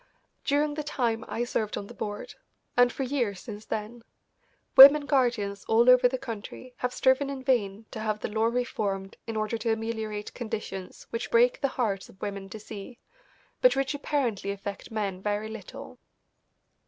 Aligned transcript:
During 0.43 0.73
the 0.73 0.83
time 0.83 1.23
I 1.27 1.43
served 1.43 1.77
on 1.77 1.85
the 1.85 1.93
board, 1.93 2.33
and 2.75 2.91
for 2.91 3.03
years 3.03 3.39
since 3.39 3.65
then, 3.65 4.03
women 4.75 5.05
guardians 5.05 5.63
all 5.65 5.87
over 5.91 6.07
the 6.07 6.17
country 6.17 6.73
have 6.77 6.91
striven 6.91 7.29
in 7.29 7.43
vain 7.43 7.85
to 7.91 7.99
have 7.99 8.19
the 8.21 8.27
law 8.27 8.45
reformed 8.45 9.15
in 9.27 9.37
order 9.37 9.59
to 9.59 9.71
ameliorate 9.73 10.33
conditions 10.33 11.05
which 11.11 11.29
break 11.29 11.61
the 11.61 11.67
hearts 11.77 12.09
of 12.09 12.19
women 12.19 12.49
to 12.49 12.59
see, 12.59 12.97
but 13.61 13.75
which 13.75 13.93
apparently 13.93 14.49
affect 14.49 14.89
men 14.89 15.21
very 15.21 15.49
little. 15.49 15.99